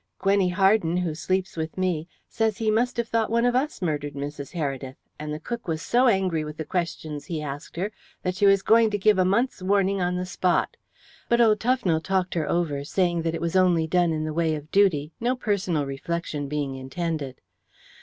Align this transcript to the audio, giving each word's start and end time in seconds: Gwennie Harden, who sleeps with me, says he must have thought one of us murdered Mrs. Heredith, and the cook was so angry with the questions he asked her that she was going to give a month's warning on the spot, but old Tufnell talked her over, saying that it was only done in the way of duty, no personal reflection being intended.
Gwennie 0.17 0.49
Harden, 0.49 0.97
who 0.97 1.13
sleeps 1.13 1.55
with 1.55 1.77
me, 1.77 2.07
says 2.27 2.57
he 2.57 2.71
must 2.71 2.97
have 2.97 3.07
thought 3.07 3.29
one 3.29 3.45
of 3.45 3.55
us 3.55 3.83
murdered 3.83 4.15
Mrs. 4.15 4.53
Heredith, 4.55 4.95
and 5.19 5.31
the 5.31 5.39
cook 5.39 5.67
was 5.67 5.79
so 5.83 6.07
angry 6.07 6.43
with 6.43 6.57
the 6.57 6.65
questions 6.65 7.25
he 7.27 7.39
asked 7.39 7.75
her 7.75 7.91
that 8.23 8.33
she 8.33 8.47
was 8.47 8.63
going 8.63 8.89
to 8.89 8.97
give 8.97 9.19
a 9.19 9.23
month's 9.25 9.61
warning 9.61 10.01
on 10.01 10.15
the 10.15 10.25
spot, 10.25 10.75
but 11.29 11.39
old 11.39 11.59
Tufnell 11.59 12.01
talked 12.01 12.33
her 12.33 12.49
over, 12.49 12.83
saying 12.83 13.21
that 13.21 13.35
it 13.35 13.41
was 13.41 13.55
only 13.55 13.85
done 13.85 14.11
in 14.11 14.23
the 14.23 14.33
way 14.33 14.55
of 14.55 14.71
duty, 14.71 15.13
no 15.19 15.35
personal 15.35 15.85
reflection 15.85 16.47
being 16.47 16.73
intended. 16.73 17.39